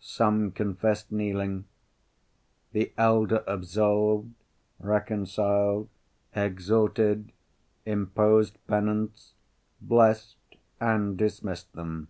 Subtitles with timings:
[0.00, 1.66] Some confessed kneeling.
[2.72, 4.32] The elder absolved,
[4.80, 5.90] reconciled,
[6.34, 7.30] exhorted,
[7.84, 9.34] imposed penance,
[9.82, 10.38] blessed,
[10.80, 12.08] and dismissed them.